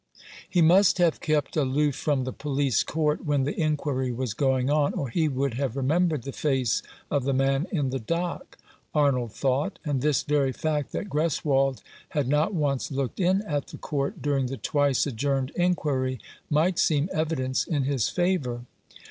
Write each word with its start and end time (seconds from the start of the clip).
"He 0.49 0.63
must 0.63 0.97
have 0.97 1.19
kept 1.21 1.55
aloof 1.55 1.93
from 1.95 2.23
the 2.23 2.33
police 2.33 2.81
court 2.81 3.23
when 3.23 3.43
the 3.43 3.55
inquiry 3.55 4.11
was 4.11 4.33
going 4.33 4.67
on, 4.67 4.93
or 4.95 5.09
he 5.09 5.27
would 5.29 5.53
have 5.53 5.77
remembered 5.77 6.23
the 6.23 6.31
face 6.31 6.81
of 7.11 7.23
the 7.23 7.35
man 7.35 7.67
in 7.71 7.91
the 7.91 7.99
dock," 7.99 8.57
Arnold 8.95 9.31
thought, 9.31 9.77
and 9.85 10.01
this 10.01 10.23
very 10.23 10.51
fact 10.53 10.91
that 10.93 11.07
Greswold 11.07 11.83
had 12.09 12.27
not 12.27 12.51
once 12.51 12.89
looked 12.91 13.19
in 13.19 13.43
at 13.43 13.67
the 13.67 13.77
Court 13.77 14.23
during 14.23 14.47
the 14.47 14.57
twice 14.57 15.05
adjourned 15.05 15.51
inquiry 15.51 16.19
might 16.49 16.79
seem 16.79 17.07
evidence 17.13 17.67
in 17.67 17.83
his 17.83 18.09
favour. 18.09 18.65